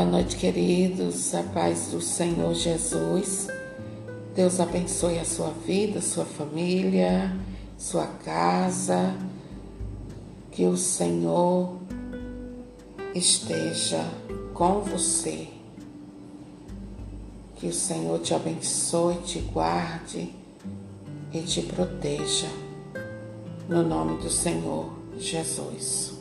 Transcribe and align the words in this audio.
Boa 0.00 0.12
noite, 0.12 0.36
queridos. 0.36 1.34
A 1.34 1.42
paz 1.42 1.88
do 1.88 2.00
Senhor 2.00 2.54
Jesus. 2.54 3.48
Deus 4.34 4.58
abençoe 4.58 5.18
a 5.18 5.26
sua 5.26 5.50
vida, 5.50 6.00
sua 6.00 6.24
família, 6.24 7.36
sua 7.76 8.06
casa. 8.06 9.14
Que 10.50 10.64
o 10.64 10.74
Senhor 10.74 11.76
esteja 13.14 14.02
com 14.54 14.80
você. 14.80 15.48
Que 17.56 17.66
o 17.66 17.74
Senhor 17.74 18.20
te 18.20 18.32
abençoe, 18.32 19.16
te 19.16 19.40
guarde 19.40 20.34
e 21.30 21.42
te 21.42 21.60
proteja. 21.60 22.48
No 23.68 23.82
nome 23.82 24.16
do 24.22 24.30
Senhor 24.30 24.94
Jesus. 25.18 26.14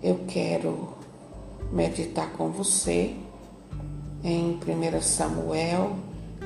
Eu 0.00 0.20
quero 0.28 1.01
meditar 1.70 2.32
com 2.32 2.50
você 2.50 3.14
em 4.24 4.58
1 4.58 5.02
Samuel, 5.02 5.96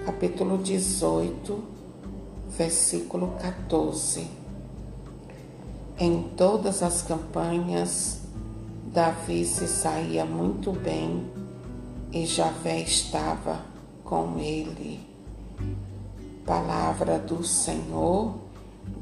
capítulo 0.05 0.59
18, 0.59 1.62
versículo 2.48 3.37
14. 3.41 4.27
Em 5.98 6.23
todas 6.37 6.83
as 6.83 7.02
campanhas, 7.02 8.20
Davi 8.92 9.45
se 9.45 9.66
saía 9.66 10.25
muito 10.25 10.73
bem 10.73 11.27
e 12.12 12.25
Javé 12.25 12.80
estava 12.80 13.61
com 14.05 14.39
ele. 14.39 15.01
Palavra 16.47 17.19
do 17.19 17.42
Senhor, 17.42 18.34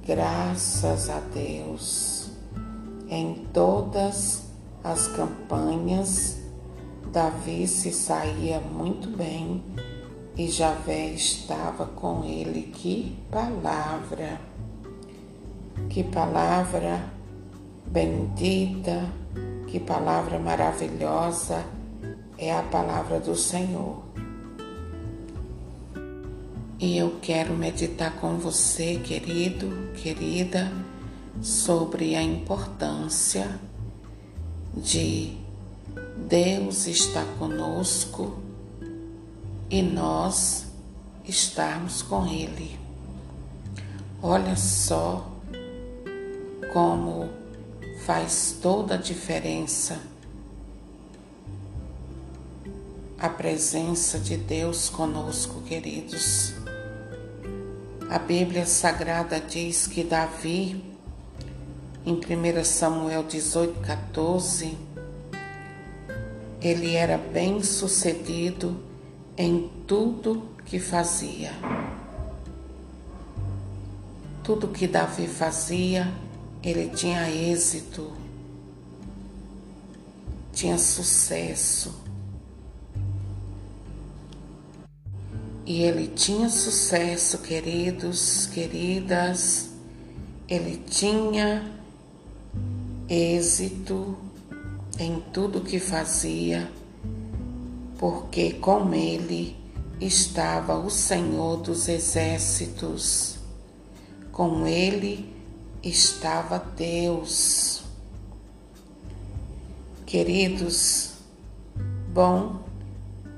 graças 0.06 1.10
a 1.10 1.20
Deus. 1.20 2.30
Em 3.08 3.46
todas 3.52 4.06
as 4.06 4.53
campanhas, 5.08 6.38
Davi 7.10 7.66
se 7.66 7.90
saía 7.90 8.60
muito 8.60 9.08
bem 9.08 9.64
e 10.36 10.48
Javé 10.48 11.06
estava 11.10 11.86
com 11.86 12.22
ele. 12.22 12.70
Que 12.70 13.16
palavra! 13.30 14.38
Que 15.88 16.04
palavra 16.04 17.00
bendita, 17.86 19.10
que 19.66 19.80
palavra 19.80 20.38
maravilhosa 20.38 21.64
é 22.36 22.54
a 22.54 22.62
palavra 22.62 23.18
do 23.18 23.34
Senhor. 23.34 24.02
E 26.78 26.98
eu 26.98 27.18
quero 27.22 27.54
meditar 27.54 28.16
com 28.16 28.36
você, 28.36 28.96
querido, 28.96 29.92
querida, 29.94 30.70
sobre 31.40 32.14
a 32.14 32.22
importância 32.22 33.48
de 34.76 35.36
Deus 36.28 36.86
estar 36.86 37.26
conosco 37.38 38.38
e 39.70 39.82
nós 39.82 40.66
estarmos 41.24 42.02
com 42.02 42.26
Ele. 42.26 42.78
Olha 44.22 44.56
só 44.56 45.30
como 46.72 47.28
faz 48.04 48.58
toda 48.60 48.94
a 48.94 48.98
diferença 48.98 50.00
a 53.24 53.28
presença 53.30 54.18
de 54.18 54.36
Deus 54.36 54.90
conosco, 54.90 55.62
queridos. 55.62 56.52
A 58.10 58.18
Bíblia 58.18 58.66
Sagrada 58.66 59.40
diz 59.40 59.86
que 59.86 60.04
Davi 60.04 60.93
em 62.06 62.14
1 62.14 62.64
Samuel 62.64 63.22
18, 63.22 63.80
14, 63.80 64.76
ele 66.60 66.94
era 66.94 67.16
bem 67.16 67.62
sucedido 67.62 68.76
em 69.38 69.70
tudo 69.86 70.50
que 70.66 70.78
fazia. 70.78 71.52
Tudo 74.42 74.68
que 74.68 74.86
Davi 74.86 75.26
fazia, 75.26 76.12
ele 76.62 76.90
tinha 76.90 77.30
êxito, 77.30 78.12
tinha 80.52 80.76
sucesso. 80.76 82.02
E 85.64 85.82
ele 85.82 86.08
tinha 86.08 86.50
sucesso, 86.50 87.38
queridos, 87.38 88.44
queridas, 88.46 89.70
ele 90.46 90.76
tinha 90.86 91.83
êxito 93.08 94.16
em 94.98 95.20
tudo 95.32 95.60
que 95.60 95.78
fazia, 95.78 96.70
porque 97.98 98.54
com 98.54 98.94
ele 98.94 99.56
estava 100.00 100.78
o 100.78 100.88
Senhor 100.88 101.58
dos 101.58 101.86
exércitos, 101.88 103.36
com 104.32 104.66
ele 104.66 105.30
estava 105.82 106.58
Deus. 106.58 107.82
Queridos, 110.06 111.12
bom 112.12 112.60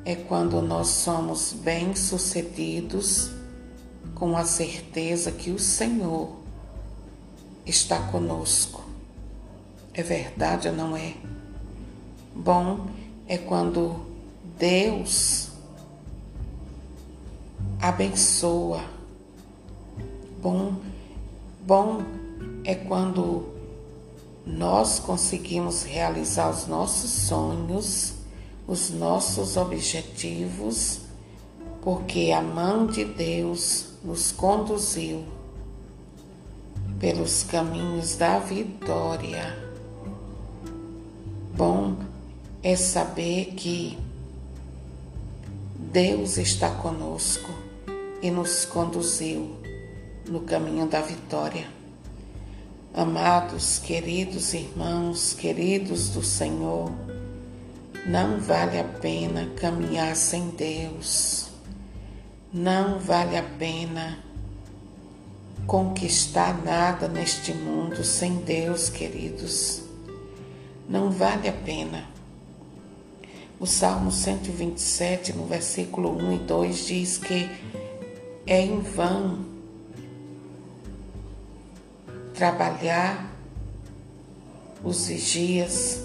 é 0.05 0.15
quando 0.15 0.63
nós 0.63 0.89
somos 0.89 1.53
bem-sucedidos 1.53 3.31
com 4.15 4.37
a 4.37 4.45
certeza 4.45 5.33
que 5.33 5.51
o 5.51 5.59
Senhor 5.59 6.37
está 7.67 7.99
conosco 7.99 8.86
é 9.97 10.03
verdade 10.03 10.69
ou 10.69 10.75
não 10.75 10.95
é? 10.95 11.15
Bom 12.35 12.87
é 13.27 13.39
quando 13.39 14.05
Deus 14.59 15.49
abençoa. 17.81 18.85
Bom, 20.43 20.77
bom 21.67 22.03
é 22.63 22.75
quando 22.75 23.55
nós 24.45 25.01
conseguimos 25.01 25.85
realizar 25.85 26.51
os 26.51 26.67
nossos 26.67 27.11
sonhos, 27.11 28.13
os 28.69 28.91
nossos 28.91 29.57
objetivos, 29.57 31.01
porque 31.81 32.33
a 32.37 32.43
mão 32.43 32.87
de 32.87 33.07
Deus 33.07 33.95
nos 34.05 34.31
conduziu 34.31 35.25
pelos 37.01 37.45
caminhos 37.45 38.17
da 38.17 38.39
vitória. 38.39 39.66
Bom 41.57 41.97
é 42.63 42.77
saber 42.77 43.55
que 43.57 43.97
Deus 45.75 46.37
está 46.37 46.69
conosco 46.69 47.51
e 48.21 48.31
nos 48.31 48.67
conduziu 48.67 49.57
no 50.29 50.41
caminho 50.41 50.87
da 50.87 51.01
vitória. 51.01 51.67
Amados, 52.93 53.79
queridos 53.79 54.53
irmãos, 54.53 55.33
queridos 55.33 56.11
do 56.11 56.23
Senhor, 56.23 56.93
não 58.07 58.39
vale 58.39 58.79
a 58.79 58.85
pena 58.85 59.49
caminhar 59.57 60.15
sem 60.15 60.51
Deus. 60.51 61.49
Não 62.53 62.99
vale 62.99 63.35
a 63.35 63.43
pena 63.43 64.19
conquistar 65.67 66.63
nada 66.63 67.09
neste 67.09 67.55
mundo 67.55 68.05
sem 68.05 68.37
Deus, 68.43 68.91
queridos 68.91 69.86
não 70.89 71.11
vale 71.11 71.49
a 71.49 71.53
pena. 71.53 72.05
O 73.59 73.67
Salmo 73.67 74.13
127, 74.13 75.33
no 75.33 75.47
versículo 75.47 76.11
1 76.17 76.33
e 76.33 76.39
2, 76.39 76.87
diz 76.87 77.19
que 77.19 77.49
é 78.47 78.61
em 78.61 78.81
vão 78.81 79.45
trabalhar 82.35 83.33
os 84.85 85.07
vigias 85.07 86.03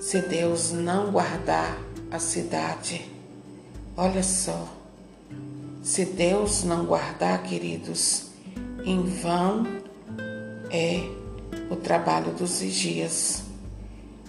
se 0.00 0.20
Deus 0.22 0.70
não 0.70 1.10
guardar 1.10 1.76
a 2.10 2.18
cidade. 2.20 3.10
Olha 3.96 4.22
só, 4.22 4.68
se 5.82 6.04
Deus 6.04 6.62
não 6.62 6.86
guardar, 6.86 7.42
queridos, 7.42 8.26
em 8.84 9.02
vão 9.02 9.66
é 10.70 11.00
o 11.70 11.76
trabalho 11.76 12.32
dos 12.32 12.60
vigias. 12.60 13.45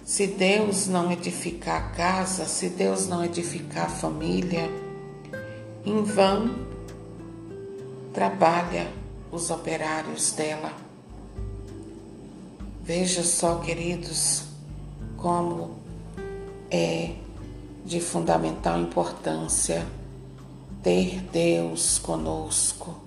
Se 0.08 0.26
Deus 0.26 0.86
não 0.86 1.12
edificar 1.12 1.76
a 1.76 1.88
casa, 1.90 2.46
se 2.46 2.70
Deus 2.70 3.06
não 3.06 3.22
edificar 3.22 3.84
a 3.84 3.90
família, 3.90 4.70
em 5.84 6.02
vão 6.02 6.66
trabalha 8.14 8.90
os 9.30 9.50
operários 9.50 10.32
dela. 10.32 10.72
Veja 12.82 13.22
só, 13.22 13.56
queridos, 13.56 14.44
como 15.18 15.76
é 16.70 17.12
de 17.84 18.00
fundamental 18.00 18.80
importância 18.80 19.86
ter 20.82 21.20
Deus 21.30 21.98
conosco. 21.98 22.98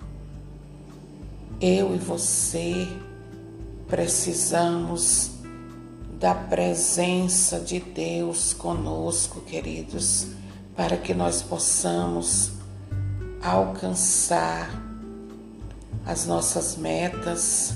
Eu 1.60 1.96
e 1.96 1.98
você 1.98 2.88
precisamos 3.88 5.41
da 6.22 6.36
presença 6.36 7.60
de 7.60 7.80
Deus 7.80 8.54
conosco, 8.54 9.42
queridos, 9.42 10.28
para 10.76 10.96
que 10.96 11.16
nós 11.16 11.42
possamos 11.42 12.52
alcançar 13.42 14.70
as 16.06 16.28
nossas 16.28 16.76
metas, 16.76 17.74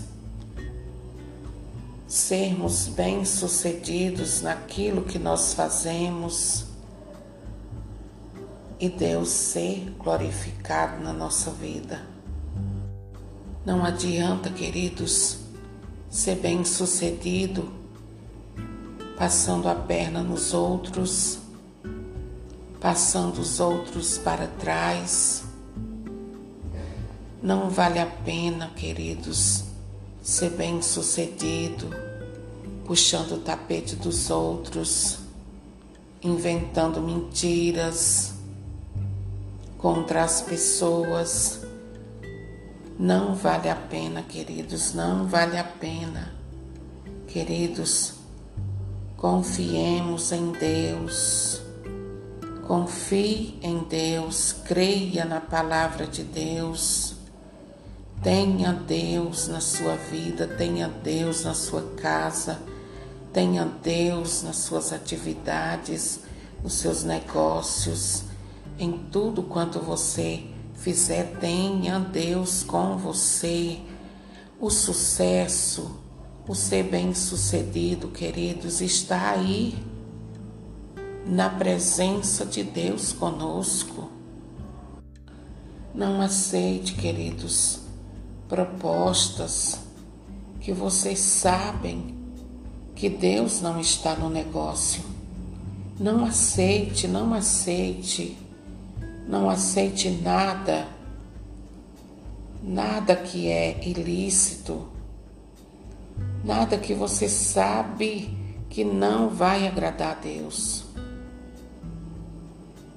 sermos 2.08 2.88
bem-sucedidos 2.88 4.44
naquilo 4.44 5.02
que 5.02 5.18
nós 5.18 5.56
fazemos 5.56 6.66
e 8.80 8.90
Deus 8.90 9.30
ser 9.30 9.92
glorificado 9.98 11.04
na 11.04 11.12
nossa 11.12 11.50
vida. 11.50 12.06
Não 13.66 13.84
adianta, 13.84 14.52
queridos, 14.52 15.40
ser 16.12 16.36
bem-sucedido 16.36 17.85
passando 19.18 19.70
a 19.70 19.76
perna 19.76 20.22
nos 20.22 20.54
outros, 20.54 21.40
passando 22.80 23.40
os 23.40 23.60
outros 23.60 24.18
para 24.18 24.48
trás. 24.48 25.44
Não 27.42 27.70
vale 27.70 28.00
a 28.00 28.06
pena, 28.06 28.70
queridos, 28.76 29.64
ser 30.22 30.52
bem-sucedido 30.52 32.06
puxando 32.86 33.34
o 33.34 33.40
tapete 33.40 33.96
dos 33.96 34.30
outros, 34.30 35.18
inventando 36.22 37.02
mentiras 37.02 38.34
contra 39.78 40.24
as 40.24 40.42
pessoas. 40.42 41.62
Não 42.98 43.36
vale 43.36 43.70
a 43.70 43.76
pena, 43.76 44.22
queridos, 44.22 44.94
não 44.94 45.28
vale 45.28 45.58
a 45.58 45.64
pena. 45.64 46.34
Queridos, 47.28 48.15
confiemos 49.18 50.32
em 50.32 50.52
Deus. 50.52 51.62
Confie 52.68 53.60
em 53.62 53.80
Deus, 53.84 54.52
creia 54.52 55.26
na 55.26 55.40
palavra 55.40 56.08
de 56.08 56.24
Deus. 56.24 57.16
Tenha 58.24 58.74
Deus 58.74 59.48
na 59.48 59.62
sua 59.62 59.96
vida, 59.96 60.48
tenha 60.48 60.88
Deus 60.88 61.44
na 61.44 61.54
sua 61.54 61.84
casa, 61.98 62.60
tenha 63.32 63.66
Deus 63.66 64.42
nas 64.42 64.58
suas 64.58 64.92
atividades, 64.92 66.22
nos 66.64 66.74
seus 66.74 67.04
negócios 67.04 68.24
em 68.78 68.92
tudo 69.12 69.44
quanto 69.44 69.80
você 69.80 70.44
fizer, 70.74 71.38
tenha 71.40 72.00
Deus 72.00 72.64
com 72.64 72.98
você. 72.98 73.80
O 74.60 74.70
sucesso, 74.70 76.00
o 76.48 76.54
ser 76.54 76.84
bem-sucedido, 76.84 78.10
queridos, 78.10 78.82
está 78.82 79.32
aí 79.32 79.76
na 81.26 81.50
presença 81.50 82.46
de 82.46 82.64
Deus 82.64 83.12
conosco. 83.12 84.10
Não 85.94 86.22
aceite, 86.22 86.94
queridos, 86.94 87.80
propostas 88.48 89.80
que 90.60 90.72
vocês 90.72 91.20
sabem 91.20 92.16
que 92.96 93.10
Deus 93.10 93.62
não 93.62 93.80
está 93.80 94.16
no 94.16 94.30
negócio. 94.30 95.04
Não 96.00 96.26
aceite, 96.26 97.08
não 97.08 97.34
aceite 97.34 98.38
não 99.28 99.50
aceite 99.50 100.10
nada, 100.10 100.88
nada 102.62 103.16
que 103.16 103.48
é 103.48 103.88
ilícito, 103.88 104.88
nada 106.46 106.78
que 106.78 106.94
você 106.94 107.28
sabe 107.28 108.38
que 108.70 108.84
não 108.84 109.30
vai 109.30 109.68
agradar 109.68 110.12
a 110.12 110.20
Deus. 110.20 110.86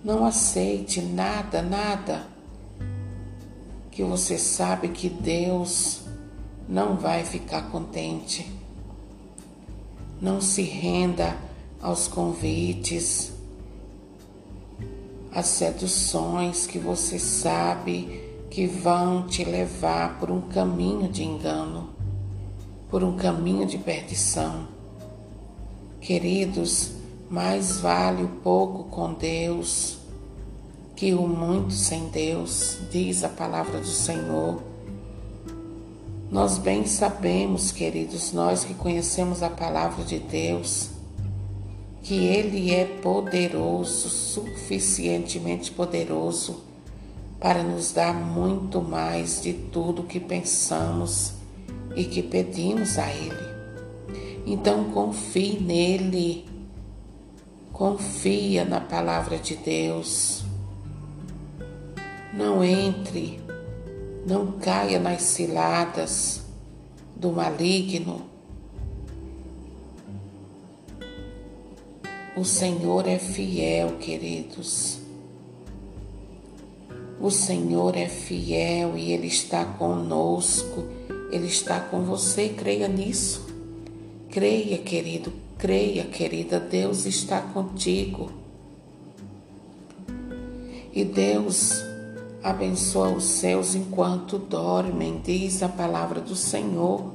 Não 0.04 0.24
aceite 0.24 1.00
nada, 1.00 1.62
nada 1.62 2.26
que 3.90 4.04
você 4.04 4.38
sabe 4.38 4.88
que 4.88 5.08
Deus 5.08 6.02
não 6.68 6.96
vai 6.96 7.24
ficar 7.24 7.62
contente. 7.70 8.46
Não 10.20 10.40
se 10.40 10.62
renda 10.62 11.36
aos 11.80 12.06
convites 12.06 13.32
as 15.32 15.46
seduções 15.46 16.66
que 16.66 16.78
você 16.78 17.18
sabe 17.18 18.28
que 18.50 18.66
vão 18.66 19.26
te 19.26 19.44
levar 19.44 20.18
por 20.18 20.30
um 20.30 20.42
caminho 20.42 21.08
de 21.08 21.22
engano, 21.22 21.90
por 22.90 23.04
um 23.04 23.16
caminho 23.16 23.66
de 23.66 23.78
perdição. 23.78 24.68
Queridos, 26.00 26.92
mais 27.30 27.80
vale 27.80 28.22
o 28.22 28.28
pouco 28.28 28.84
com 28.84 29.12
Deus 29.12 29.98
que 30.98 31.14
o 31.14 31.28
muito 31.28 31.74
sem 31.74 32.08
Deus, 32.08 32.78
diz 32.90 33.22
a 33.22 33.28
palavra 33.28 33.78
do 33.78 33.86
Senhor. 33.86 34.60
Nós 36.28 36.58
bem 36.58 36.86
sabemos, 36.86 37.70
queridos, 37.70 38.32
nós 38.32 38.64
que 38.64 38.74
conhecemos 38.74 39.40
a 39.40 39.48
palavra 39.48 40.04
de 40.04 40.18
Deus, 40.18 40.90
que 42.02 42.16
Ele 42.16 42.74
é 42.74 42.84
poderoso, 42.84 44.08
suficientemente 44.08 45.70
poderoso 45.70 46.64
para 47.38 47.62
nos 47.62 47.92
dar 47.92 48.12
muito 48.12 48.82
mais 48.82 49.40
de 49.40 49.52
tudo 49.52 50.02
que 50.02 50.18
pensamos 50.18 51.37
e 51.98 52.04
que 52.04 52.22
pedimos 52.22 52.98
a 52.98 53.10
Ele. 53.12 53.48
Então 54.46 54.84
confie 54.84 55.60
nele, 55.60 56.46
confia 57.72 58.64
na 58.64 58.80
palavra 58.80 59.36
de 59.36 59.56
Deus. 59.56 60.44
Não 62.32 62.64
entre, 62.64 63.40
não 64.26 64.52
caia 64.52 64.98
nas 64.98 65.22
ciladas 65.22 66.42
do 67.16 67.32
maligno 67.32 68.28
O 72.38 72.44
Senhor 72.44 73.08
é 73.08 73.18
fiel, 73.18 73.96
queridos. 73.98 75.00
O 77.20 77.32
Senhor 77.32 77.96
é 77.96 78.06
fiel 78.06 78.96
e 78.96 79.10
Ele 79.10 79.26
está 79.26 79.64
conosco, 79.64 80.84
Ele 81.30 81.46
está 81.46 81.78
com 81.78 82.02
você, 82.02 82.48
creia 82.48 82.88
nisso. 82.88 83.46
Creia, 84.30 84.78
querido, 84.78 85.32
creia, 85.58 86.04
querida, 86.04 86.58
Deus 86.58 87.04
está 87.04 87.40
contigo. 87.40 88.30
E 90.92 91.04
Deus 91.04 91.82
abençoa 92.42 93.10
os 93.10 93.24
seus 93.24 93.74
enquanto 93.74 94.38
dormem, 94.38 95.20
diz 95.22 95.62
a 95.62 95.68
palavra 95.68 96.20
do 96.20 96.34
Senhor. 96.34 97.12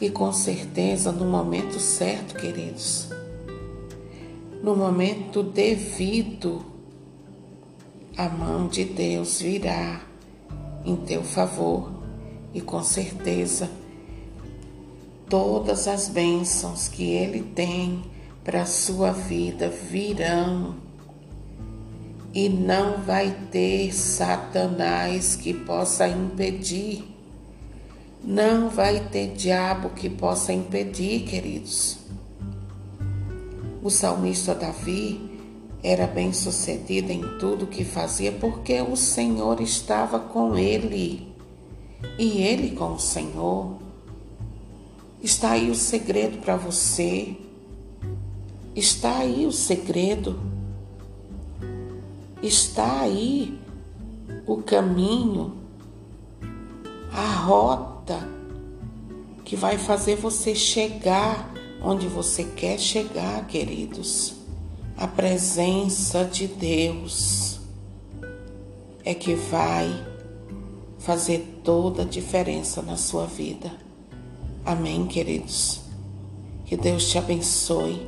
E 0.00 0.08
com 0.10 0.32
certeza, 0.32 1.12
no 1.12 1.26
momento 1.26 1.78
certo, 1.78 2.34
queridos, 2.34 3.08
no 4.62 4.74
momento 4.74 5.42
devido, 5.42 6.64
a 8.16 8.28
mão 8.28 8.66
de 8.66 8.84
Deus 8.84 9.40
virá 9.40 10.00
em 10.84 10.96
teu 10.96 11.22
favor 11.22 11.99
e 12.52 12.60
com 12.60 12.82
certeza 12.82 13.70
todas 15.30 15.86
as 15.86 16.08
bênçãos 16.08 16.88
que 16.88 17.04
Ele 17.04 17.40
tem 17.40 18.02
para 18.42 18.62
a 18.62 18.66
sua 18.66 19.12
vida 19.12 19.68
virão. 19.68 20.74
E 22.34 22.48
não 22.48 22.98
vai 22.98 23.36
ter 23.50 23.92
Satanás 23.92 25.34
que 25.34 25.52
possa 25.52 26.06
impedir, 26.06 27.04
não 28.22 28.68
vai 28.68 29.00
ter 29.08 29.32
diabo 29.32 29.90
que 29.90 30.08
possa 30.08 30.52
impedir, 30.52 31.24
queridos. 31.24 31.98
O 33.82 33.90
salmista 33.90 34.54
Davi 34.54 35.28
era 35.82 36.06
bem 36.06 36.32
sucedido 36.32 37.10
em 37.10 37.38
tudo 37.38 37.66
que 37.66 37.84
fazia 37.84 38.30
porque 38.30 38.80
o 38.80 38.94
Senhor 38.94 39.60
estava 39.60 40.20
com 40.20 40.56
ele 40.56 41.29
e 42.18 42.42
ele 42.42 42.70
com 42.74 42.92
o 42.92 42.98
Senhor. 42.98 43.78
Está 45.22 45.52
aí 45.52 45.70
o 45.70 45.74
segredo 45.74 46.38
para 46.38 46.56
você. 46.56 47.36
Está 48.74 49.18
aí 49.18 49.46
o 49.46 49.52
segredo. 49.52 50.40
Está 52.42 53.00
aí 53.00 53.58
o 54.46 54.62
caminho, 54.62 55.54
a 57.12 57.34
rota 57.34 58.28
que 59.44 59.54
vai 59.54 59.76
fazer 59.76 60.16
você 60.16 60.54
chegar 60.54 61.52
onde 61.82 62.06
você 62.06 62.44
quer 62.44 62.78
chegar, 62.78 63.46
queridos. 63.46 64.34
A 64.96 65.06
presença 65.06 66.24
de 66.24 66.46
Deus 66.46 67.60
é 69.04 69.14
que 69.14 69.34
vai 69.34 70.06
fazer 70.98 71.49
toda 71.64 72.02
a 72.02 72.06
diferença 72.06 72.82
na 72.82 72.96
sua 72.96 73.26
vida. 73.26 73.72
Amém, 74.64 75.06
queridos? 75.06 75.80
Que 76.64 76.76
Deus 76.76 77.08
te 77.08 77.18
abençoe 77.18 78.06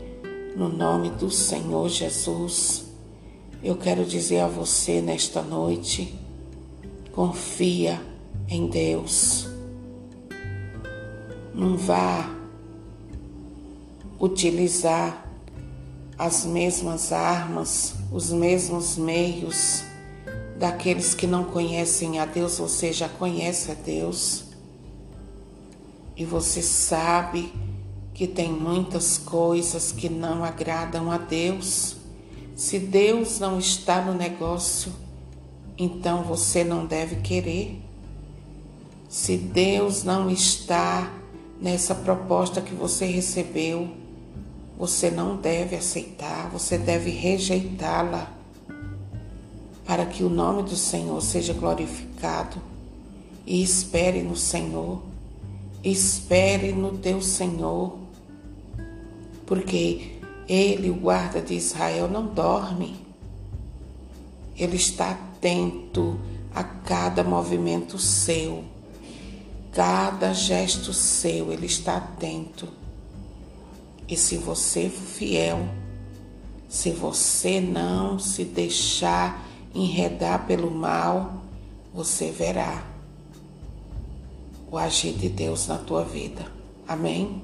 no 0.56 0.68
nome 0.68 1.10
do 1.10 1.30
Senhor 1.30 1.88
Jesus. 1.88 2.84
Eu 3.62 3.76
quero 3.76 4.04
dizer 4.04 4.40
a 4.40 4.48
você 4.48 5.00
nesta 5.00 5.42
noite: 5.42 6.14
confia 7.12 8.00
em 8.48 8.66
Deus. 8.66 9.48
Não 11.54 11.76
vá 11.76 12.34
utilizar 14.20 15.26
as 16.18 16.44
mesmas 16.44 17.12
armas, 17.12 17.94
os 18.12 18.30
mesmos 18.30 18.96
meios 18.96 19.91
daqueles 20.62 21.12
que 21.12 21.26
não 21.26 21.42
conhecem 21.42 22.20
a 22.20 22.24
Deus, 22.24 22.58
você 22.58 22.92
já 22.92 23.08
conhece 23.08 23.72
a 23.72 23.74
Deus. 23.74 24.44
E 26.16 26.24
você 26.24 26.62
sabe 26.62 27.52
que 28.14 28.28
tem 28.28 28.52
muitas 28.52 29.18
coisas 29.18 29.90
que 29.90 30.08
não 30.08 30.44
agradam 30.44 31.10
a 31.10 31.18
Deus. 31.18 31.96
Se 32.54 32.78
Deus 32.78 33.40
não 33.40 33.58
está 33.58 34.02
no 34.02 34.14
negócio, 34.14 34.92
então 35.76 36.22
você 36.22 36.62
não 36.62 36.86
deve 36.86 37.16
querer. 37.16 37.82
Se 39.08 39.36
Deus 39.36 40.04
não 40.04 40.30
está 40.30 41.12
nessa 41.60 41.92
proposta 41.92 42.60
que 42.60 42.72
você 42.72 43.04
recebeu, 43.04 43.90
você 44.78 45.10
não 45.10 45.36
deve 45.36 45.74
aceitar, 45.74 46.48
você 46.50 46.78
deve 46.78 47.10
rejeitá-la 47.10 48.41
para 49.84 50.06
que 50.06 50.22
o 50.22 50.28
nome 50.28 50.62
do 50.62 50.76
Senhor 50.76 51.20
seja 51.20 51.52
glorificado. 51.52 52.60
E 53.44 53.62
espere 53.62 54.22
no 54.22 54.36
Senhor, 54.36 55.02
espere 55.82 56.72
no 56.72 56.98
teu 56.98 57.20
Senhor, 57.20 57.98
porque 59.44 60.12
Ele, 60.48 60.90
o 60.90 60.94
guarda 60.94 61.40
de 61.40 61.54
Israel, 61.54 62.08
não 62.08 62.26
dorme. 62.26 62.96
Ele 64.56 64.76
está 64.76 65.10
atento 65.10 66.18
a 66.54 66.62
cada 66.62 67.24
movimento 67.24 67.98
seu, 67.98 68.64
cada 69.72 70.32
gesto 70.32 70.92
seu, 70.92 71.52
Ele 71.52 71.66
está 71.66 71.96
atento. 71.96 72.68
E 74.06 74.16
se 74.16 74.36
você 74.36 74.88
for 74.88 75.06
fiel, 75.06 75.68
se 76.68 76.90
você 76.90 77.60
não 77.60 78.18
se 78.18 78.44
deixar 78.44 79.51
enredar 79.74 80.46
pelo 80.46 80.70
mal, 80.70 81.42
você 81.94 82.30
verá 82.30 82.84
o 84.70 84.78
agir 84.78 85.12
de 85.12 85.28
Deus 85.28 85.66
na 85.66 85.78
tua 85.78 86.02
vida. 86.02 86.46
Amém? 86.88 87.42